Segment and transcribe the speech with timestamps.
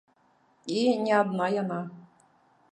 [0.77, 1.79] І не адна яна.